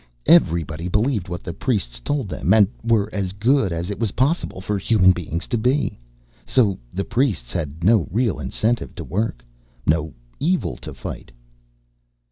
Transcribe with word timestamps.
Everybody 0.25 0.87
believed 0.87 1.29
what 1.29 1.43
the 1.43 1.53
priests 1.53 1.99
told 1.99 2.27
them 2.27 2.55
and 2.55 2.67
were 2.83 3.07
as 3.13 3.33
good 3.33 3.71
as 3.71 3.91
it 3.91 3.99
was 3.99 4.13
possible 4.13 4.59
for 4.59 4.79
human 4.79 5.11
beings 5.11 5.45
to 5.49 5.59
be. 5.59 5.99
So, 6.43 6.79
the 6.91 7.05
priests 7.05 7.51
had 7.51 7.83
no 7.83 8.07
real 8.09 8.39
incentive 8.39 8.95
to 8.95 9.03
work, 9.03 9.45
no 9.85 10.15
evil 10.39 10.75
to 10.77 10.95
fight. 10.95 11.31